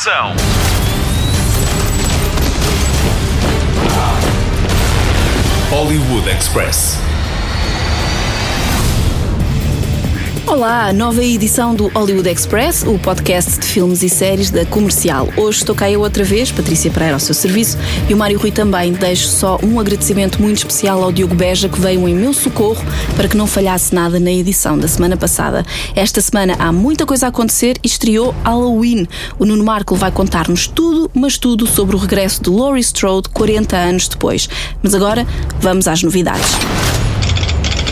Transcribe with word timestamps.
ação. 0.00 0.34
Hollywood 5.70 6.26
Express. 6.26 7.09
Olá, 10.50 10.92
nova 10.92 11.22
edição 11.22 11.76
do 11.76 11.86
Hollywood 11.86 12.28
Express, 12.28 12.82
o 12.82 12.98
podcast 12.98 13.60
de 13.60 13.64
filmes 13.64 14.02
e 14.02 14.08
séries 14.08 14.50
da 14.50 14.66
comercial. 14.66 15.28
Hoje 15.36 15.58
estou 15.58 15.76
cá 15.76 15.88
eu 15.88 16.00
outra 16.00 16.24
vez, 16.24 16.50
Patrícia 16.50 16.90
Pereira 16.90 17.14
ao 17.14 17.20
seu 17.20 17.32
serviço 17.32 17.78
e 18.08 18.12
o 18.12 18.16
Mário 18.16 18.36
Rui 18.36 18.50
também. 18.50 18.92
Deixo 18.92 19.28
só 19.28 19.60
um 19.62 19.78
agradecimento 19.78 20.42
muito 20.42 20.58
especial 20.58 21.04
ao 21.04 21.12
Diogo 21.12 21.36
Beja 21.36 21.68
que 21.68 21.80
veio 21.80 22.06
em 22.08 22.16
meu 22.16 22.34
socorro 22.34 22.84
para 23.14 23.28
que 23.28 23.36
não 23.36 23.46
falhasse 23.46 23.94
nada 23.94 24.18
na 24.18 24.32
edição 24.32 24.76
da 24.76 24.88
semana 24.88 25.16
passada. 25.16 25.64
Esta 25.94 26.20
semana 26.20 26.56
há 26.58 26.72
muita 26.72 27.06
coisa 27.06 27.26
a 27.26 27.28
acontecer 27.28 27.78
e 27.80 27.86
estreou 27.86 28.34
Halloween. 28.42 29.06
O 29.38 29.46
Nuno 29.46 29.64
Marco 29.64 29.94
vai 29.94 30.10
contar-nos 30.10 30.66
tudo, 30.66 31.08
mas 31.14 31.38
tudo 31.38 31.64
sobre 31.64 31.94
o 31.94 31.98
regresso 31.98 32.42
de 32.42 32.50
Laurie 32.50 32.80
Strode 32.80 33.28
40 33.28 33.76
anos 33.76 34.08
depois. 34.08 34.48
Mas 34.82 34.96
agora 34.96 35.24
vamos 35.60 35.86
às 35.86 36.02
novidades. 36.02 36.50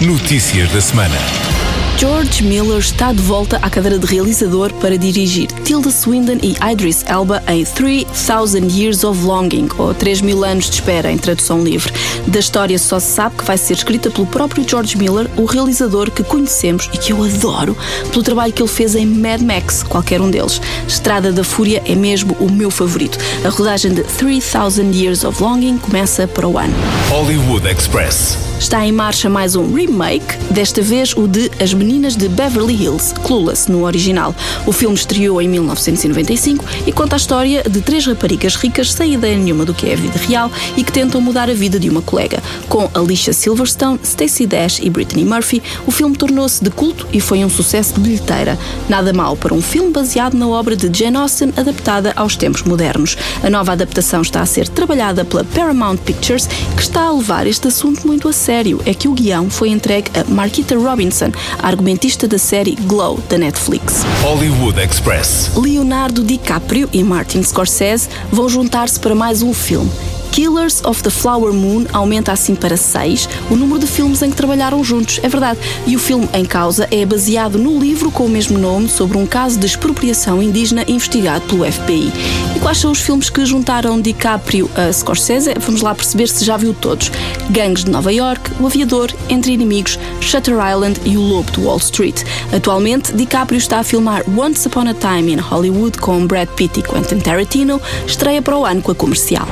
Notícias 0.01 0.73
da 0.73 0.81
semana. 0.81 1.58
George 1.99 2.45
Miller 2.45 2.79
está 2.79 3.13
de 3.13 3.21
volta 3.21 3.59
à 3.61 3.69
cadeira 3.69 3.99
de 3.99 4.07
realizador 4.07 4.73
para 4.75 4.97
dirigir 4.97 5.49
Tilda 5.65 5.91
Swinton 5.91 6.39
e 6.41 6.55
Idris 6.71 7.05
Elba 7.05 7.43
em 7.49 7.65
3000 7.65 8.71
Years 8.71 9.03
of 9.03 9.21
Longing, 9.25 9.69
ou 9.77 9.93
3000 9.93 10.45
anos 10.45 10.67
de 10.67 10.75
espera, 10.75 11.11
em 11.11 11.19
tradução 11.19 11.61
livre. 11.61 11.93
Da 12.29 12.39
história 12.39 12.79
só 12.79 13.01
se 13.01 13.11
sabe 13.11 13.39
que 13.39 13.45
vai 13.45 13.59
ser 13.59 13.73
escrita 13.73 14.13
pelo 14.13 14.29
próprio 14.29 14.65
George 14.65 14.97
Miller, 14.97 15.29
o 15.37 15.45
realizador 15.45 16.09
que 16.09 16.23
conhecemos 16.23 16.89
e 16.93 16.99
que 16.99 17.13
eu 17.13 17.21
adoro, 17.25 17.77
pelo 18.13 18.23
trabalho 18.23 18.53
que 18.53 18.63
ele 18.63 18.71
fez 18.71 18.95
em 18.95 19.05
Mad 19.05 19.43
Max, 19.43 19.83
qualquer 19.83 20.21
um 20.21 20.31
deles. 20.31 20.61
Estrada 20.87 21.33
da 21.33 21.43
Fúria 21.43 21.83
é 21.85 21.97
mesmo 21.97 22.37
o 22.39 22.49
meu 22.49 22.71
favorito. 22.71 23.19
A 23.45 23.49
rodagem 23.49 23.93
de 23.93 24.05
3000 24.05 24.93
Years 24.95 25.25
of 25.25 25.43
Longing 25.43 25.79
começa 25.79 26.29
para 26.29 26.47
o 26.47 26.57
ano. 26.57 26.75
Hollywood 27.11 27.67
Express. 27.67 28.39
Está 28.59 28.85
em 28.85 28.91
marcha 28.91 29.31
mais 29.31 29.55
um 29.55 29.73
remake, 29.73 30.37
desta 30.51 30.83
vez 30.83 31.17
o 31.17 31.29
de 31.29 31.49
As 31.63 31.73
Meninas 31.73 32.17
de 32.17 32.29
Beverly 32.29 32.75
Hills, 32.75 33.15
Clueless 33.23 33.71
no 33.71 33.85
original. 33.85 34.35
O 34.67 34.73
filme 34.73 34.97
estreou 34.97 35.41
em 35.41 35.49
1995 35.49 36.65
e 36.85 36.91
conta 36.91 37.15
a 37.15 37.19
história 37.19 37.63
de 37.63 37.81
três 37.81 38.05
raparigas 38.05 38.57
ricas 38.57 38.93
sem 38.93 39.15
ideia 39.15 39.39
nenhuma 39.39 39.65
do 39.65 39.73
que 39.73 39.89
é 39.89 39.93
a 39.93 39.97
vida 39.97 40.19
real 40.19 40.51
e 40.77 40.83
que 40.83 40.91
tentam 40.91 41.21
mudar 41.21 41.49
a 41.49 41.55
vida 41.55 41.79
de 41.79 41.89
uma 41.89 42.03
colega. 42.03 42.43
Com 42.69 42.91
Alicia 42.95 43.33
Silverstone, 43.33 44.01
Stacey 44.05 44.45
Dash 44.45 44.81
e 44.81 44.91
Brittany 44.91 45.25
Murphy, 45.25 45.63
o 45.87 45.93
filme 45.93 46.17
tornou-se 46.17 46.63
de 46.63 46.71
culto 46.71 47.07
e 47.13 47.21
foi 47.21 47.45
um 47.45 47.49
sucesso 47.49 47.95
de 47.95 48.01
bilheteira. 48.01 48.59
Nada 48.89 49.13
mal 49.13 49.37
para 49.37 49.55
um 49.55 49.63
filme 49.63 49.93
baseado 49.93 50.35
na 50.35 50.49
obra 50.49 50.75
de 50.75 50.91
Jane 50.93 51.17
Austen 51.17 51.53
adaptada 51.57 52.13
aos 52.17 52.37
tempos 52.37 52.65
modernos. 52.65 53.17
A 53.41 53.49
nova 53.49 53.73
adaptação 53.73 54.21
está 54.21 54.41
a 54.41 54.47
ser 54.47 54.69
trabalhada 54.69 55.25
pela 55.25 55.45
Paramount 55.45 55.99
Pictures, 55.99 56.49
que 56.75 56.83
está 56.83 57.03
a 57.03 57.13
levar 57.13 57.47
este 57.47 57.69
assunto 57.69 58.05
muito 58.05 58.29
a 58.29 58.33
sério. 58.33 58.48
É 58.87 58.95
que 58.95 59.09
o 59.09 59.13
guião 59.13 59.51
foi 59.51 59.69
entregue 59.69 60.11
a 60.19 60.25
Marquita 60.25 60.75
Robinson, 60.75 61.31
argumentista 61.59 62.27
da 62.27 62.39
série 62.39 62.75
Glow 62.75 63.21
da 63.29 63.37
Netflix. 63.37 64.05
Hollywood 64.23 64.81
Express. 64.81 65.51
Leonardo 65.55 66.25
DiCaprio 66.25 66.89
e 66.93 67.05
Martin 67.05 67.43
Scorsese 67.43 68.09
vão 68.33 68.49
juntar-se 68.49 68.99
para 68.99 69.15
mais 69.15 69.43
um 69.43 69.53
filme. 69.53 69.91
Killers 70.33 70.83
of 70.85 71.03
the 71.03 71.11
Flower 71.11 71.53
Moon 71.53 71.85
aumenta 71.93 72.33
assim 72.33 72.55
para 72.55 72.77
seis 72.77 73.29
o 73.51 73.57
número 73.57 73.81
de 73.81 73.87
filmes 73.87 74.23
em 74.23 74.31
que 74.31 74.37
trabalharam 74.37 74.83
juntos, 74.85 75.21
é 75.23 75.29
verdade. 75.29 75.59
E 75.87 75.97
o 75.97 75.99
filme 75.99 76.29
em 76.33 76.45
causa 76.45 76.89
é 76.91 77.05
baseado 77.05 77.59
no 77.59 77.79
livro 77.79 78.11
com 78.11 78.27
o 78.27 78.29
mesmo 78.29 78.59
nome 78.59 78.89
sobre 78.89 79.17
um 79.17 79.27
caso 79.27 79.59
de 79.59 79.67
expropriação 79.67 80.43
indígena 80.43 80.85
investigado 80.87 81.45
pelo 81.47 81.71
FBI. 81.71 82.13
E 82.57 82.61
quais 82.61 82.79
são 82.79 82.91
os 82.91 83.01
filmes 83.01 83.31
que 83.31 83.45
juntaram 83.45 84.01
DiCaprio 84.01 84.71
a 84.77 84.93
Scorsese? 84.93 85.55
Vamos 85.61 85.83
lá 85.83 85.95
perceber 85.95 86.29
se 86.29 86.45
já 86.45 86.57
viu 86.57 86.75
todos. 86.75 87.11
Gangues 87.51 87.85
de 87.85 87.91
Nova 87.91 88.13
York, 88.13 88.51
O 88.61 88.67
Aviador, 88.67 89.11
Entre 89.29 89.53
Inimigos, 89.53 89.99
Shutter 90.21 90.55
Island 90.55 91.01
e 91.05 91.17
O 91.17 91.23
Lobo 91.23 91.51
de 91.51 91.61
Wall 91.61 91.79
Street. 91.79 92.23
Atualmente, 92.53 93.13
DiCaprio 93.13 93.59
está 93.59 93.79
a 93.81 93.85
filmar 93.85 94.23
Once 94.37 94.67
Upon 94.67 94.89
a 94.89 94.95
Time 94.95 95.33
in 95.33 95.39
Hollywood 95.39 95.99
com 95.99 96.27
Brad 96.27 96.49
Pitt 96.51 96.81
e 96.81 96.83
Quentin 96.83 97.19
Tarantino, 97.19 97.81
estreia 98.07 98.43
para 98.43 98.57
o 98.57 98.65
ano 98.65 98.83
com 98.83 98.93
a 98.93 98.95
comercial. 98.95 99.47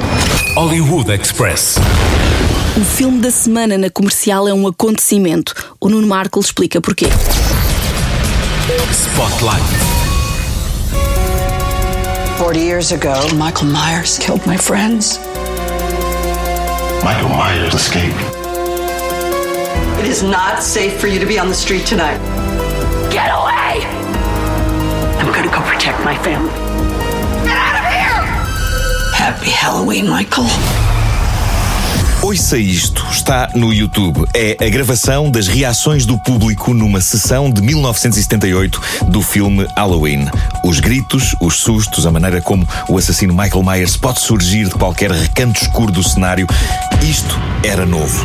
Hollywood 0.67 1.13
Express. 1.13 1.77
O 2.77 2.85
filme 2.85 3.21
da 3.21 3.31
semana 3.31 3.79
na 3.79 3.89
comercial 3.89 4.49
é 4.49 4.53
um 4.53 4.67
acontecimento. 4.67 5.55
O 5.81 5.89
Nuno 5.89 6.09
Marco 6.09 6.41
explica 6.41 6.81
porquê. 6.81 7.07
Spotlight. 8.91 9.63
40 12.39 12.59
years 12.59 12.91
ago, 12.91 13.15
Michael 13.35 13.67
Myers 13.67 14.19
killed 14.19 14.45
my 14.45 14.59
friends. 14.59 15.21
Michael 17.05 17.29
Myers 17.29 17.73
escaped. 17.73 18.19
It 20.01 20.09
is 20.09 20.23
not 20.23 20.65
safe 20.65 20.99
for 20.99 21.07
you 21.07 21.21
to 21.21 21.27
be 21.27 21.39
on 21.39 21.47
the 21.47 21.55
street 21.55 21.87
tonight. 21.87 22.19
Get 23.13 23.31
away! 23.31 23.87
I'm 25.21 25.33
gonna 25.33 25.47
go 25.47 25.63
protect 25.63 26.05
my 26.05 26.17
family. 26.25 26.76
Happy 29.27 29.51
Halloween, 29.51 30.03
Michael. 30.05 30.47
Ouça 32.23 32.57
isto, 32.57 33.05
está 33.11 33.51
no 33.57 33.73
YouTube. 33.73 34.25
É 34.33 34.57
a 34.65 34.69
gravação 34.69 35.33
das 35.33 35.49
reações 35.49 36.07
do 36.07 36.17
público 36.17 36.73
numa 36.73 37.01
sessão 37.01 37.51
de 37.51 37.61
1978 37.61 38.81
do 39.09 39.21
filme 39.21 39.67
Halloween. 39.77 40.29
Os 40.63 40.79
gritos, 40.79 41.35
os 41.41 41.57
sustos, 41.57 42.07
a 42.07 42.13
maneira 42.13 42.41
como 42.41 42.69
o 42.89 42.97
assassino 42.97 43.35
Michael 43.35 43.65
Myers 43.65 43.97
pode 43.97 44.21
surgir 44.21 44.69
de 44.69 44.75
qualquer 44.77 45.11
recanto 45.11 45.61
escuro 45.61 45.91
do 45.91 46.05
cenário. 46.05 46.47
Isto 47.03 47.37
era 47.65 47.85
novo. 47.85 48.25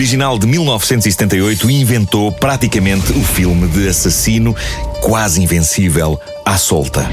Original 0.00 0.38
de 0.38 0.46
1978, 0.46 1.70
inventou 1.70 2.32
praticamente 2.32 3.12
o 3.12 3.22
filme 3.22 3.68
de 3.68 3.86
assassino 3.86 4.56
quase 5.02 5.42
invencível 5.42 6.18
à 6.42 6.56
solta. 6.56 7.06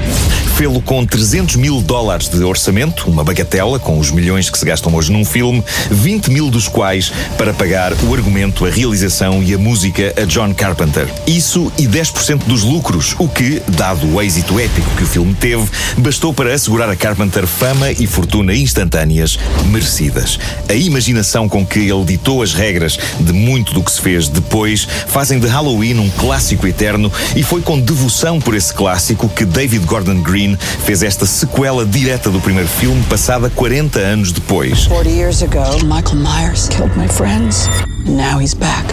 Fê-lo 0.56 0.80
com 0.82 1.04
300 1.04 1.56
mil 1.56 1.80
dólares 1.80 2.28
de 2.28 2.42
orçamento, 2.42 3.08
uma 3.08 3.22
bagatela 3.22 3.78
com 3.78 3.98
os 3.98 4.10
milhões 4.10 4.50
que 4.50 4.58
se 4.58 4.64
gastam 4.64 4.94
hoje 4.94 5.12
num 5.12 5.24
filme, 5.24 5.62
20 5.90 6.30
mil 6.30 6.50
dos 6.50 6.66
quais 6.66 7.12
para 7.36 7.54
pagar 7.54 7.92
o 8.04 8.14
argumento, 8.14 8.66
a 8.66 8.70
realização 8.70 9.42
e 9.42 9.54
a 9.54 9.58
música 9.58 10.12
a 10.20 10.24
John 10.24 10.52
Carpenter. 10.54 11.06
Isso 11.26 11.70
e 11.78 11.86
10% 11.86 12.44
dos 12.44 12.62
lucros, 12.62 13.14
o 13.18 13.28
que, 13.28 13.62
dado 13.68 14.12
o 14.12 14.20
êxito 14.20 14.58
épico 14.58 14.90
que 14.96 15.04
o 15.04 15.06
filme 15.06 15.34
teve, 15.34 15.68
bastou 15.98 16.32
para 16.32 16.52
assegurar 16.52 16.90
a 16.90 16.96
Carpenter 16.96 17.46
fama 17.46 17.92
e 17.92 18.06
fortuna 18.06 18.54
instantâneas 18.54 19.38
merecidas. 19.66 20.38
A 20.68 20.74
imaginação 20.74 21.48
com 21.48 21.64
que 21.64 21.78
ele 21.78 22.04
ditou 22.04 22.42
as 22.42 22.52
regras 22.52 22.77
de 23.20 23.32
muito 23.32 23.72
do 23.72 23.82
que 23.82 23.90
se 23.90 24.00
fez 24.00 24.28
depois 24.28 24.86
fazem 25.06 25.38
de 25.38 25.46
Halloween 25.46 25.98
um 25.98 26.10
clássico 26.10 26.66
eterno 26.66 27.10
e 27.34 27.42
foi 27.42 27.60
com 27.60 27.78
devoção 27.78 28.38
por 28.40 28.54
esse 28.54 28.72
clássico 28.72 29.28
que 29.28 29.44
David 29.44 29.84
Gordon 29.86 30.20
Green 30.22 30.56
fez 30.84 31.02
esta 31.02 31.26
sequela 31.26 31.84
direta 31.84 32.30
do 32.30 32.40
primeiro 32.40 32.68
filme, 32.68 33.02
passada 33.04 33.50
40 33.50 33.98
anos 33.98 34.32
depois. 34.32 34.86
40 34.86 35.10
years 35.10 35.42
ago, 35.42 35.84
Michael 35.84 36.16
Myers 36.16 36.68
killed 36.68 36.96
my 36.96 37.08
friends. 37.08 37.68
Now 38.06 38.40
he's 38.40 38.54
back. 38.54 38.86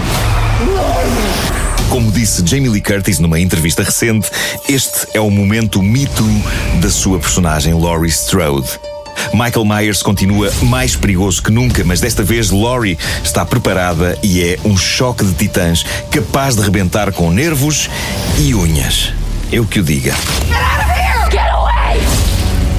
Como 1.90 2.12
disse 2.12 2.44
Jamie 2.46 2.70
Lee 2.70 2.82
Curtis 2.82 3.20
numa 3.20 3.40
entrevista 3.40 3.84
recente, 3.84 4.30
este 4.68 5.08
é 5.14 5.22
o 5.22 5.30
momento 5.30 5.82
Me 5.82 6.06
Too 6.06 6.44
da 6.82 6.90
sua 6.90 7.20
personagem 7.20 7.74
Laurie 7.74 8.10
Strode. 8.10 8.68
Michael 9.34 9.66
Myers 9.66 10.02
continua 10.02 10.52
mais 10.64 10.96
perigoso 10.96 11.42
que 11.42 11.52
nunca, 11.52 11.84
mas 11.84 12.00
desta 12.00 12.24
vez 12.24 12.50
Laurie 12.50 12.98
está 13.24 13.46
preparada 13.46 14.18
e 14.22 14.42
é 14.42 14.60
um 14.64 14.78
choque 14.78 15.24
de 15.24 15.34
titãs 15.34 15.86
capaz 16.12 16.56
de 16.56 16.62
rebentar 16.62 17.12
com 17.12 17.32
nervos 17.32 17.90
e 18.38 18.54
unhas. 18.54 19.14
Eu 19.52 19.66
que 19.66 19.80
o 19.80 19.84
diga. 19.84 20.14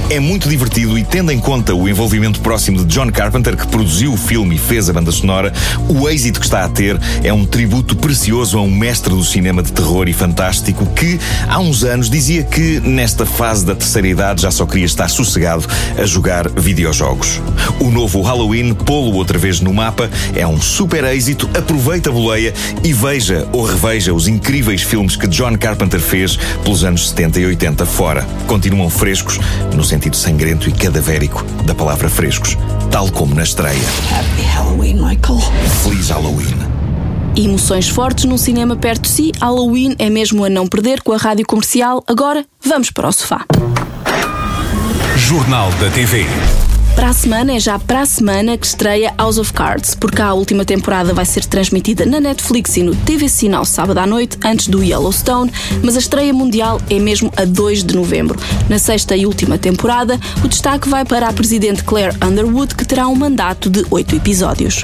É 0.09 0.21
muito 0.21 0.49
divertido 0.49 0.97
e, 0.97 1.03
tendo 1.03 1.33
em 1.33 1.41
conta 1.41 1.75
o 1.75 1.89
envolvimento 1.89 2.41
próximo 2.41 2.79
de 2.79 2.85
John 2.85 3.11
Carpenter, 3.11 3.57
que 3.57 3.67
produziu 3.67 4.13
o 4.13 4.17
filme 4.17 4.55
e 4.55 4.59
fez 4.59 4.89
a 4.89 4.93
banda 4.93 5.11
sonora, 5.11 5.53
o 5.89 6.09
êxito 6.09 6.39
que 6.39 6.47
está 6.47 6.65
a 6.65 6.69
ter 6.69 6.97
é 7.25 7.33
um 7.33 7.45
tributo 7.45 7.97
precioso 7.97 8.57
a 8.57 8.63
um 8.63 8.71
mestre 8.71 9.13
do 9.13 9.25
cinema 9.25 9.65
de 9.65 9.73
terror 9.73 10.09
e 10.09 10.13
fantástico 10.13 10.87
que, 10.95 11.19
há 11.49 11.59
uns 11.59 11.83
anos, 11.83 12.09
dizia 12.09 12.45
que 12.45 12.79
nesta 12.79 13.27
fase 13.27 13.67
da 13.67 13.75
terceira 13.75 14.07
idade 14.07 14.43
já 14.43 14.51
só 14.53 14.65
queria 14.65 14.87
estar 14.87 15.09
sossegado 15.09 15.67
a 15.99 16.07
jogar 16.07 16.49
videojogos. 16.51 17.41
O 17.81 17.91
novo 17.91 18.23
Halloween, 18.23 18.75
pô-lo 18.75 19.17
outra 19.17 19.39
vez 19.39 19.61
no 19.61 19.75
mapa, 19.75 20.09
é 20.37 20.47
um 20.47 20.61
super 20.61 21.03
êxito. 21.03 21.51
Aproveita 21.53 22.11
a 22.11 22.13
boleia 22.13 22.55
e 22.85 22.93
veja 22.93 23.49
ou 23.53 23.65
reveja 23.65 24.15
os 24.15 24.29
incríveis 24.29 24.83
filmes 24.83 25.17
que 25.17 25.27
John 25.27 25.59
Carpenter 25.59 25.99
fez 25.99 26.39
pelos 26.63 26.85
anos 26.85 27.09
70 27.09 27.41
e 27.41 27.47
80 27.47 27.85
fora. 27.85 28.25
Continuam 28.47 28.89
frescos 28.89 29.41
no 29.75 29.83
sentido 29.97 30.17
sangrento 30.17 30.69
e 30.69 30.73
cadavérico 30.73 31.43
da 31.65 31.75
palavra 31.75 32.11
frescos, 32.11 32.55
tal 32.91 33.11
como 33.11 33.35
na 33.35 33.43
estreia. 33.43 33.81
Happy 34.13 34.43
Halloween, 34.43 34.95
Michael. 34.97 35.41
Feliz 35.83 36.11
Halloween. 36.11 36.55
Emoções 37.35 37.89
fortes 37.89 38.27
num 38.27 38.37
cinema 38.37 38.77
perto 38.77 39.03
de 39.03 39.09
si, 39.09 39.33
Halloween 39.41 39.97
é 39.99 40.11
mesmo 40.11 40.45
a 40.45 40.51
não 40.51 40.67
perder 40.67 41.01
com 41.03 41.13
a 41.13 41.17
rádio 41.17 41.47
comercial. 41.47 42.05
Agora, 42.07 42.45
vamos 42.63 42.91
para 42.91 43.09
o 43.09 43.13
sofá. 43.13 43.47
Jornal 45.17 45.71
da 45.81 45.89
TV. 45.89 46.27
Para 46.97 47.11
a 47.11 47.13
semana, 47.13 47.53
é 47.53 47.61
já 47.61 47.79
para 47.79 48.01
a 48.01 48.07
semana 48.07 48.57
que 48.57 48.67
estreia 48.67 49.15
House 49.19 49.37
of 49.37 49.53
Cards, 49.53 49.95
porque 49.95 50.23
a 50.23 50.33
última 50.33 50.65
temporada 50.65 51.13
vai 51.13 51.27
ser 51.27 51.45
transmitida 51.45 52.07
na 52.07 52.19
Netflix 52.19 52.75
e 52.79 52.83
no 52.83 52.97
TV 52.97 53.29
Sinal 53.29 53.67
sábado 53.67 53.99
à 53.99 54.07
noite, 54.07 54.39
antes 54.43 54.67
do 54.67 54.83
Yellowstone, 54.83 55.53
mas 55.83 55.95
a 55.95 55.99
estreia 55.99 56.33
mundial 56.33 56.81
é 56.89 56.99
mesmo 56.99 57.31
a 57.37 57.45
2 57.45 57.85
de 57.85 57.95
novembro. 57.95 58.41
Na 58.67 58.79
sexta 58.79 59.15
e 59.15 59.27
última 59.27 59.59
temporada, 59.59 60.19
o 60.43 60.49
destaque 60.49 60.89
vai 60.89 61.05
para 61.05 61.29
a 61.29 61.33
presidente 61.35 61.85
Claire 61.85 62.17
Underwood, 62.25 62.75
que 62.75 62.85
terá 62.87 63.07
um 63.07 63.15
mandato 63.15 63.69
de 63.69 63.85
oito 63.91 64.17
episódios. 64.17 64.83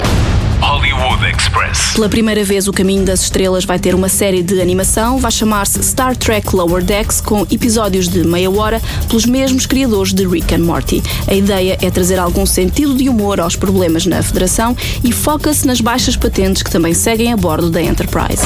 Hollywood 0.62 1.26
Express. 1.26 1.92
Pela 1.92 2.08
primeira 2.08 2.44
vez, 2.44 2.68
o 2.68 2.72
Caminho 2.72 3.04
das 3.04 3.22
Estrelas 3.22 3.64
vai 3.64 3.80
ter 3.80 3.96
uma 3.96 4.08
série 4.08 4.44
de 4.44 4.60
animação, 4.60 5.18
vai 5.18 5.32
chamar-se 5.32 5.82
Star 5.82 6.16
Trek 6.16 6.54
Lower 6.54 6.84
Decks, 6.84 7.20
com 7.20 7.44
episódios 7.50 8.08
de 8.08 8.24
meia 8.24 8.48
hora, 8.48 8.80
pelos 9.08 9.26
mesmos 9.26 9.66
criadores 9.66 10.14
de 10.14 10.24
Rick 10.24 10.54
and 10.54 10.60
Morty. 10.60 11.02
A 11.26 11.34
ideia 11.34 11.76
é 11.82 11.90
trazer 11.90 12.18
algum 12.20 12.46
sentido 12.46 12.94
de 12.94 13.08
humor 13.08 13.40
aos 13.40 13.56
problemas 13.56 14.06
na 14.06 14.22
Federação 14.22 14.76
e 15.02 15.10
foca-se 15.10 15.66
nas 15.66 15.80
baixas 15.80 16.16
patentes 16.16 16.62
que 16.62 16.70
também 16.70 16.94
seguem 16.94 17.32
a 17.32 17.36
bordo 17.36 17.68
da 17.68 17.82
Enterprise. 17.82 18.42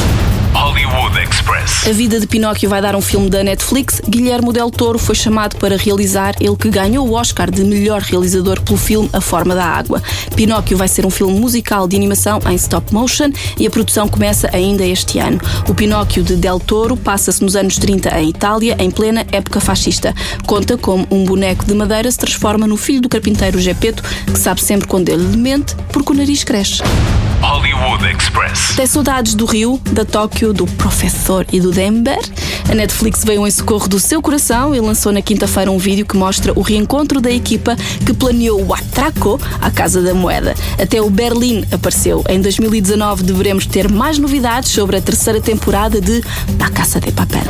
Hollywood 0.52 1.18
Express. 1.18 1.86
A 1.86 1.92
vida 1.92 2.18
de 2.20 2.26
Pinóquio 2.26 2.68
vai 2.68 2.80
dar 2.80 2.94
um 2.94 3.00
filme 3.00 3.28
da 3.30 3.42
Netflix. 3.42 4.00
Guilhermo 4.08 4.52
Del 4.52 4.70
Toro 4.70 4.98
foi 4.98 5.14
chamado 5.14 5.56
para 5.56 5.76
realizar, 5.76 6.34
ele 6.40 6.56
que 6.56 6.68
ganhou 6.68 7.08
o 7.08 7.12
Oscar 7.12 7.50
de 7.50 7.62
melhor 7.64 8.00
realizador 8.00 8.60
pelo 8.60 8.76
filme 8.76 9.08
A 9.12 9.20
Forma 9.20 9.54
da 9.54 9.64
Água. 9.64 10.02
Pinóquio 10.34 10.76
vai 10.76 10.88
ser 10.88 11.06
um 11.06 11.10
filme 11.10 11.38
musical 11.38 11.86
de 11.86 11.96
animação 11.96 12.40
em 12.50 12.54
stop 12.54 12.92
motion 12.92 13.30
e 13.58 13.66
a 13.66 13.70
produção 13.70 14.08
começa 14.08 14.50
ainda 14.52 14.84
este 14.84 15.18
ano. 15.18 15.40
O 15.68 15.74
Pinóquio 15.74 16.22
de 16.22 16.36
Del 16.36 16.60
Toro 16.60 16.96
passa-se 16.96 17.42
nos 17.42 17.56
anos 17.56 17.76
30 17.76 18.18
em 18.20 18.30
Itália, 18.30 18.76
em 18.78 18.90
plena 18.90 19.26
época 19.32 19.60
fascista. 19.60 20.14
Conta 20.46 20.76
como 20.76 21.06
um 21.10 21.24
boneco 21.24 21.64
de 21.64 21.74
madeira 21.74 22.10
se 22.10 22.18
transforma 22.18 22.66
no 22.66 22.76
filho 22.76 23.00
do 23.00 23.08
carpinteiro 23.08 23.60
Gepeto, 23.60 24.02
que 24.02 24.38
sabe 24.38 24.62
sempre 24.62 24.86
quando 24.86 25.08
ele 25.08 25.36
mente, 25.36 25.74
porque 25.92 26.12
o 26.12 26.14
nariz 26.16 26.44
cresce. 26.44 26.82
Hollywood 27.40 28.04
Express. 28.04 28.74
Tem 28.76 28.86
saudades 28.86 29.34
do 29.34 29.44
Rio, 29.44 29.80
da 29.92 30.04
Tóquio, 30.04 30.52
do 30.52 30.66
Professor 30.66 31.46
e 31.52 31.60
do 31.60 31.70
Denver? 31.70 32.18
A 32.70 32.74
Netflix 32.74 33.24
veio 33.24 33.46
em 33.46 33.50
socorro 33.50 33.88
do 33.88 34.00
seu 34.00 34.20
coração 34.22 34.74
e 34.74 34.80
lançou 34.80 35.12
na 35.12 35.22
quinta-feira 35.22 35.70
um 35.70 35.78
vídeo 35.78 36.06
que 36.06 36.16
mostra 36.16 36.52
o 36.54 36.62
reencontro 36.62 37.20
da 37.20 37.30
equipa 37.30 37.76
que 38.04 38.12
planeou 38.12 38.64
o 38.64 38.74
atraco 38.74 39.40
à 39.60 39.70
Casa 39.70 40.02
da 40.02 40.14
Moeda. 40.14 40.54
Até 40.80 41.00
o 41.00 41.10
Berlim 41.10 41.64
apareceu. 41.70 42.24
Em 42.28 42.40
2019 42.40 43.22
deveremos 43.22 43.66
ter 43.66 43.90
mais 43.90 44.18
novidades 44.18 44.70
sobre 44.70 44.96
a 44.96 45.00
terceira 45.00 45.40
temporada 45.40 46.00
de 46.00 46.22
La 46.58 46.70
Casa 46.70 47.00
de 47.00 47.12
Papel. 47.12 47.44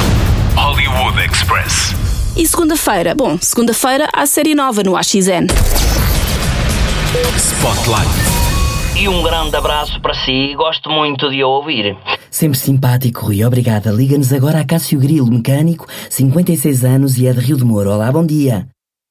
Hollywood 0.54 1.18
Express. 1.24 1.94
E 2.36 2.46
segunda-feira? 2.46 3.14
Bom, 3.14 3.38
segunda-feira 3.40 4.08
há 4.12 4.26
série 4.26 4.54
nova 4.54 4.82
no 4.82 4.96
AXN. 4.96 5.46
Spotlight. 7.36 8.45
E 8.98 9.10
um 9.10 9.22
grande 9.22 9.54
abraço 9.54 10.00
para 10.00 10.14
si, 10.14 10.54
gosto 10.54 10.88
muito 10.88 11.28
de 11.28 11.44
o 11.44 11.50
ouvir. 11.50 11.94
Sempre 12.30 12.56
simpático, 12.56 13.26
Rui. 13.26 13.44
Obrigada. 13.44 13.90
Liga-nos 13.90 14.32
agora 14.32 14.60
a 14.60 14.66
Cássio 14.66 14.98
Grilo, 14.98 15.30
mecânico, 15.30 15.84
56 16.08 16.82
anos 16.82 17.18
e 17.18 17.28
é 17.28 17.32
de 17.32 17.40
Rio 17.40 17.58
de 17.58 17.64
Moro. 17.64 17.92
Olá, 17.92 18.10
bom 18.10 18.24
dia. 18.24 18.66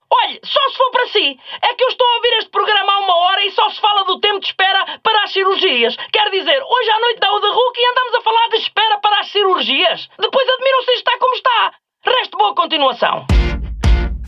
Olhe, 0.10 0.40
só 0.44 0.60
se 0.72 0.78
for 0.78 0.90
para 0.90 1.06
si. 1.10 1.38
É 1.62 1.76
que 1.76 1.84
eu 1.84 1.90
estou 1.90 2.08
a 2.08 2.16
ouvir 2.16 2.34
este 2.40 2.50
programa 2.50 2.94
há 2.94 3.00
uma 3.00 3.16
hora 3.16 3.46
e 3.46 3.52
só 3.52 3.70
se 3.70 3.80
fala 3.80 4.06
do 4.06 4.20
tempo 4.20 4.40
de 4.40 4.48
espera 4.48 5.00
para 5.04 5.24
as 5.24 5.32
cirurgias. 5.32 5.96
Quer 6.12 6.32
dizer, 6.32 6.58
hoje 6.58 6.90
à 6.90 7.00
noite 7.02 7.20
dá 7.20 7.32
o 7.32 7.40
de 7.40 7.48
Hulk 7.48 7.78
e 7.78 7.90
andamos 7.92 8.16
a 8.16 8.22
falar 8.22 8.50
de 8.50 8.58
espera 8.58 8.98
para 8.98 9.20
as 9.20 9.32
cirurgias. 9.32 10.10
Depois 10.20 10.50
admiram-se 10.50 10.92
está 10.98 11.12
como 11.20 11.36
está. 11.36 11.74
Resto 12.04 12.38
boa 12.40 12.56
continuação. 12.56 13.26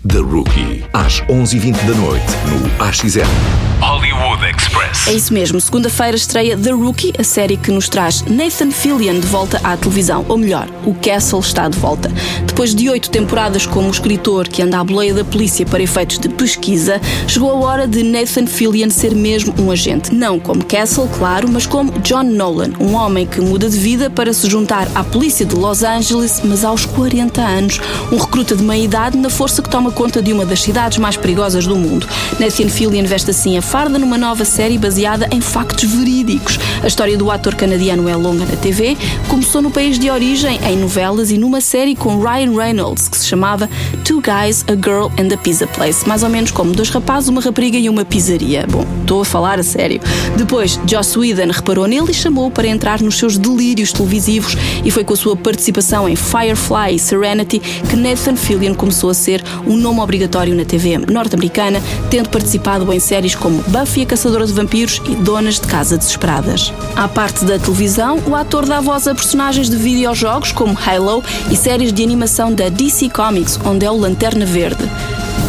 The 0.07 0.19
Rookie, 0.19 0.85
às 0.93 1.21
11h20 1.25 1.81
da 1.81 1.95
noite, 1.97 2.31
no 2.45 2.85
AXN. 2.85 3.66
Hollywood 3.79 4.43
Express. 4.43 5.07
É 5.07 5.13
isso 5.13 5.31
mesmo, 5.31 5.61
segunda-feira 5.61 6.17
estreia 6.17 6.57
The 6.57 6.71
Rookie, 6.71 7.13
a 7.17 7.23
série 7.23 7.55
que 7.55 7.71
nos 7.71 7.87
traz 7.87 8.23
Nathan 8.23 8.71
Fillion 8.71 9.19
de 9.19 9.27
volta 9.27 9.61
à 9.63 9.77
televisão. 9.77 10.25
Ou 10.27 10.37
melhor, 10.37 10.67
o 10.83 10.95
Castle 10.95 11.39
está 11.39 11.69
de 11.69 11.77
volta. 11.77 12.11
Depois 12.45 12.73
de 12.73 12.89
oito 12.89 13.09
temporadas 13.09 13.67
como 13.67 13.89
escritor 13.89 14.47
que 14.47 14.63
anda 14.63 14.79
à 14.79 14.83
boleia 14.83 15.13
da 15.13 15.23
polícia 15.23 15.65
para 15.65 15.83
efeitos 15.83 16.17
de 16.17 16.27
pesquisa, 16.27 16.99
chegou 17.27 17.51
a 17.51 17.67
hora 17.67 17.87
de 17.87 18.01
Nathan 18.01 18.47
Fillion 18.47 18.89
ser 18.89 19.13
mesmo 19.13 19.53
um 19.59 19.69
agente. 19.69 20.13
Não 20.13 20.39
como 20.39 20.65
Castle, 20.65 21.07
claro, 21.17 21.47
mas 21.47 21.67
como 21.67 21.91
John 21.99 22.23
Nolan, 22.23 22.71
um 22.79 22.95
homem 22.95 23.27
que 23.27 23.39
muda 23.39 23.69
de 23.69 23.77
vida 23.77 24.09
para 24.09 24.33
se 24.33 24.49
juntar 24.49 24.87
à 24.95 25.03
polícia 25.03 25.45
de 25.45 25.55
Los 25.55 25.83
Angeles, 25.83 26.41
mas 26.43 26.65
aos 26.65 26.85
40 26.85 27.41
anos. 27.41 27.79
Um 28.11 28.17
recruta 28.17 28.55
de 28.55 28.63
meia 28.63 28.83
idade 28.83 29.17
na 29.17 29.29
força 29.29 29.61
que 29.61 29.69
toma 29.69 29.91
conta 29.91 30.21
de 30.21 30.33
uma 30.33 30.45
das 30.45 30.61
cidades 30.61 30.97
mais 30.97 31.15
perigosas 31.15 31.67
do 31.67 31.75
mundo. 31.75 32.07
Nathan 32.39 32.69
Fillion 32.69 33.05
veste 33.05 33.29
assim 33.29 33.57
a 33.57 33.61
farda 33.67 33.99
numa 33.99 34.17
nova 34.17 34.45
série 34.45 34.77
baseada 34.77 35.27
em 35.29 35.41
factos 35.41 35.91
verídicos. 35.91 36.57
A 36.81 36.87
história 36.87 37.17
do 37.17 37.29
ator 37.29 37.53
canadiano 37.53 38.07
é 38.07 38.15
longa 38.15 38.45
na 38.45 38.55
TV, 38.55 38.95
começou 39.27 39.61
no 39.61 39.69
país 39.69 39.99
de 39.99 40.09
origem, 40.09 40.57
em 40.63 40.77
novelas 40.77 41.31
e 41.31 41.37
numa 41.37 41.59
série 41.59 41.93
com 41.93 42.17
Ryan 42.21 42.55
Reynolds, 42.55 43.09
que 43.09 43.17
se 43.17 43.27
chamava 43.27 43.69
Two 44.05 44.21
Guys, 44.21 44.63
a 44.69 44.73
Girl 44.73 45.11
and 45.19 45.33
a 45.33 45.37
Pizza 45.37 45.67
Place, 45.67 46.07
mais 46.07 46.23
ou 46.23 46.29
menos 46.29 46.49
como 46.49 46.71
dois 46.71 46.89
rapazes, 46.89 47.27
uma 47.27 47.41
rapariga 47.41 47.77
e 47.77 47.89
uma 47.89 48.05
pizzaria. 48.05 48.65
Bom, 48.69 48.85
estou 49.01 49.21
a 49.21 49.25
falar 49.25 49.59
a 49.59 49.63
sério. 49.63 49.99
Depois, 50.37 50.79
Joss 50.87 51.19
Whedon 51.19 51.51
reparou 51.51 51.87
nele 51.87 52.11
e 52.11 52.13
chamou-o 52.13 52.49
para 52.49 52.69
entrar 52.69 53.01
nos 53.01 53.17
seus 53.17 53.37
delírios 53.37 53.91
televisivos 53.91 54.55
e 54.85 54.89
foi 54.89 55.03
com 55.03 55.13
a 55.13 55.17
sua 55.17 55.35
participação 55.35 56.07
em 56.07 56.15
Firefly 56.15 56.95
e 56.95 56.99
Serenity 56.99 57.59
que 57.59 57.97
Nathan 57.97 58.37
Fillion 58.37 58.73
começou 58.73 59.09
a 59.09 59.13
ser 59.13 59.43
um 59.67 59.75
nome 59.75 59.99
obrigatório 59.99 60.55
na 60.55 60.63
TV 60.63 60.97
norte-americana, 60.97 61.81
tendo 62.09 62.29
participado 62.29 62.91
em 62.93 62.99
séries 62.99 63.35
como 63.35 63.56
Buffy 63.67 64.03
a 64.03 64.05
Caçadora 64.05 64.45
de 64.45 64.53
Vampiros 64.53 65.01
e 65.05 65.15
Donas 65.15 65.59
de 65.59 65.67
Casa 65.67 65.97
Desesperadas. 65.97 66.73
À 66.95 67.07
parte 67.07 67.45
da 67.45 67.57
televisão, 67.57 68.21
o 68.27 68.35
ator 68.35 68.65
dá 68.65 68.79
voz 68.79 69.07
a 69.07 69.15
personagens 69.15 69.69
de 69.69 69.75
videojogos 69.75 70.51
como 70.51 70.77
Halo 70.77 71.23
e 71.51 71.55
séries 71.55 71.91
de 71.91 72.03
animação 72.03 72.53
da 72.53 72.69
DC 72.69 73.09
Comics, 73.09 73.59
onde 73.65 73.85
é 73.85 73.91
o 73.91 73.97
Lanterna 73.97 74.45
Verde. 74.45 74.83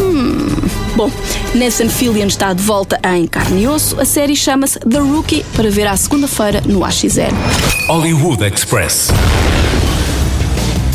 Hum. 0.01 0.47
Bom, 0.95 1.09
Nathan 1.55 1.87
Fillion 1.87 2.27
está 2.27 2.51
de 2.53 2.61
volta 2.61 2.99
em 3.15 3.25
carne 3.25 3.63
e 3.63 3.67
osso. 3.67 3.99
A 3.99 4.05
série 4.05 4.35
chama-se 4.35 4.79
The 4.79 4.99
Rookie 4.99 5.45
para 5.55 5.69
ver 5.69 5.87
à 5.87 5.95
segunda-feira 5.95 6.61
no 6.65 6.83
AXN. 6.83 7.33
Hollywood 7.87 8.43
Express. 8.43 9.09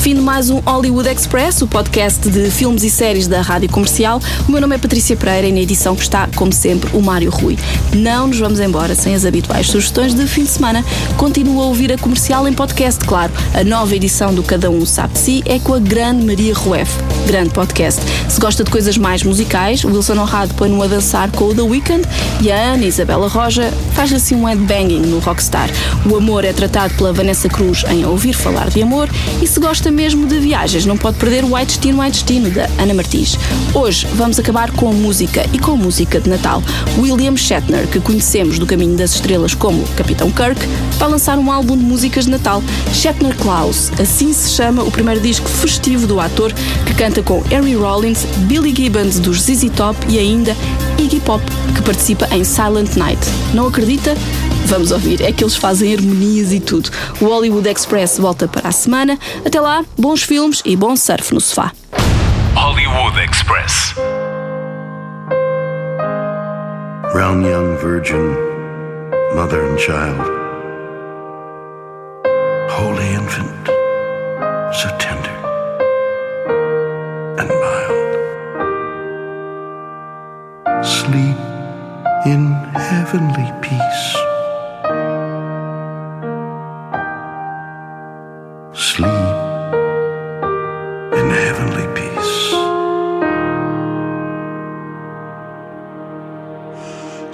Fim 0.05 0.17
de 0.17 0.21
mais 0.21 0.51
um 0.51 0.59
Hollywood 0.59 1.09
Express, 1.09 1.63
o 1.63 1.67
podcast 1.67 2.29
de 2.29 2.51
filmes 2.51 2.85
e 2.85 2.91
séries 2.91 3.27
da 3.27 3.41
Rádio 3.41 3.71
Comercial. 3.71 4.21
O 4.47 4.53
meu 4.53 4.61
nome 4.61 4.75
é 4.75 4.79
Patrícia 4.79 5.17
Pereira 5.17 5.47
e 5.47 5.53
na 5.53 5.61
edição 5.61 5.95
está, 5.95 6.29
como 6.37 6.53
sempre, 6.53 6.95
o 6.95 7.01
Mário 7.01 7.31
Rui. 7.31 7.59
Não 7.95 8.27
nos 8.27 8.39
vamos 8.39 8.61
embora 8.61 8.95
sem 8.95 9.15
as 9.15 9.25
habituais 9.25 9.67
sugestões 9.67 10.13
de 10.13 10.27
fim 10.27 10.43
de 10.43 10.51
semana. 10.51 10.85
Continua 11.17 11.65
a 11.65 11.67
ouvir 11.69 11.91
a 11.91 11.97
comercial 11.97 12.47
em 12.47 12.53
podcast, 12.53 13.03
claro. 13.03 13.33
A 13.55 13.65
nova 13.65 13.97
edição 13.97 14.35
do 14.35 14.43
Cada 14.43 14.71
Um 14.71 14.85
Sabe 14.85 15.19
Si 15.19 15.43
é 15.47 15.59
com 15.59 15.73
a 15.73 15.79
grande 15.79 16.27
Maria 16.27 16.53
Rueff. 16.53 16.93
Grande 17.27 17.49
podcast. 17.55 18.03
Se 18.29 18.39
gosta 18.39 18.63
de 18.63 18.71
coisas 18.71 18.99
mais 18.99 19.23
musicais, 19.23 19.85
o 19.85 19.89
Wilson 19.89 20.19
Honrado 20.19 20.53
põe-no 20.53 20.83
a 20.83 20.87
dançar 20.87 21.31
com 21.31 21.47
o 21.47 21.55
The 21.55 21.63
Weeknd 21.63 22.07
e 22.43 22.53
a 22.53 22.75
Ana 22.75 22.85
Isabela 22.85 23.27
Roja 23.27 23.73
faz 23.95 24.13
assim 24.13 24.35
um 24.35 24.45
headbanging 24.45 25.01
no 25.01 25.19
Rockstar. 25.21 25.71
O 26.05 26.15
amor 26.15 26.45
é 26.45 26.53
tratado 26.53 26.93
pela 26.93 27.11
Vanessa 27.11 27.49
Cruz 27.49 27.85
em 27.89 28.05
Ouvir 28.05 28.35
Falar 28.35 28.69
de 28.69 28.83
Amor 28.83 29.09
e 29.41 29.47
se 29.47 29.59
gosta 29.59 29.94
mesmo 29.95 30.27
de 30.27 30.39
viagens, 30.41 30.85
não 30.85 30.99
pode 30.99 31.19
perder 31.19 31.45
o 31.45 31.55
White 31.55 31.67
Destino, 31.67 32.03
White 32.03 32.25
Destino, 32.25 32.51
da 32.51 32.69
Ana 32.83 32.93
Martins. 32.93 33.39
Hoje 33.73 34.07
vamos 34.15 34.39
acabar 34.39 34.73
com 34.73 34.93
música 34.93 35.47
e 35.53 35.59
com 35.59 35.77
música 35.77 36.21
de 36.21 36.29
Natal. 36.29 36.63
William 36.99 37.37
Shatner, 37.37 37.87
que 37.87 38.01
conhecemos 38.01 38.59
do 38.59 38.67
Caminho 38.67 38.97
das 38.97 39.15
Estrelas 39.15 39.55
como 39.55 39.87
Capitão 39.97 40.31
Kirk, 40.33 40.61
vai 40.99 41.09
lançar 41.09 41.39
um 41.39 41.51
álbum 41.51 41.77
de 41.77 41.85
músicas 41.85 42.25
de 42.25 42.33
Natal, 42.33 42.63
Shatner 42.93 43.37
Klaus. 43.37 43.93
Assim 44.01 44.33
se 44.33 44.51
chama 44.51 44.83
o 44.83 44.91
primeiro 44.91 45.21
disco 45.21 45.49
festivo 45.49 46.07
do 46.07 46.19
ator, 46.19 46.53
que 46.85 46.95
canta 46.95 47.23
com 47.23 47.41
Harry 47.43 47.77
Rollins, 47.77 48.25
Billy 48.49 48.75
Gibbons 48.75 49.21
dos 49.21 49.43
ZZ 49.43 49.71
Top 49.77 49.97
e 50.09 50.19
ainda 50.19 50.57
Iggy 50.99 51.21
Pop, 51.21 51.43
que 51.75 51.83
participa 51.83 52.29
em 52.33 52.43
Silent 52.43 52.97
Night. 52.97 53.21
Não 53.53 53.69
acredita? 53.69 54.17
Vamos 54.67 54.91
ouvir, 54.91 55.21
é 55.23 55.31
que 55.31 55.45
eles 55.45 55.57
fazem 55.57 55.95
harmonias 55.95 56.53
e 56.53 56.59
tudo. 56.61 56.91
O 57.21 57.27
Hollywood 57.27 57.69
Express 57.69 58.19
volta 58.19 58.49
para 58.49 58.69
a 58.69 58.73
semana. 58.73 59.19
Até 59.45 59.61
lá, 59.61 59.85
bons 59.99 60.23
filmes 60.23 60.63
e 60.65 60.75
bom 60.77 60.97
surf 60.97 61.33
no 61.35 61.41
sofá. 61.41 61.73
Hollywood 62.55 63.19
Express. 63.21 63.95
Brown 67.13 67.43
young 67.43 67.77
virgin, 67.77 68.35
mother 69.37 69.61
and 69.65 69.79
child. 69.79 70.19
Holy 72.71 73.15
infant, 73.15 73.69
so 74.73 74.89
tender 74.99 75.31
and 77.39 77.49
mild. 77.49 78.15
Sleep 80.85 81.37
in 82.27 82.53
heavenly 82.75 83.53
peace. 83.61 84.24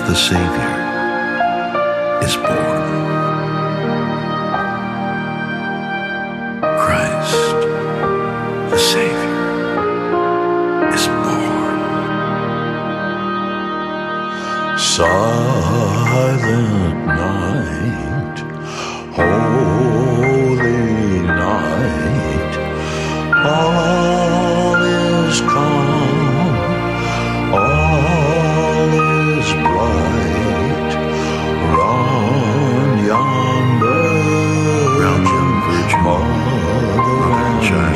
the 0.09 0.15
Savior 0.15 0.75
is 2.25 2.35
born. 2.35 2.83
Christ 6.81 7.59
the 8.71 8.79
Savior 8.93 9.45
is 10.95 11.05
born. 11.21 11.77
Silent 14.79 16.97
night, 17.05 18.37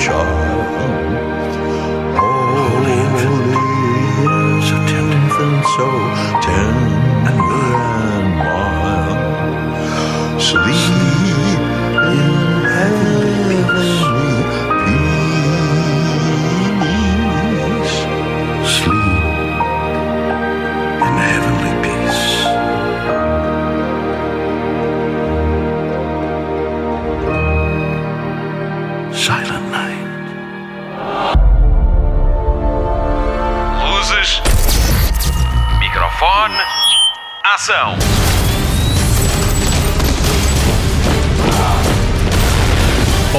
and 0.05 0.32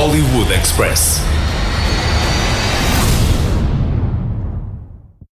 Hollywood 0.04 0.50
Express. 0.50 1.33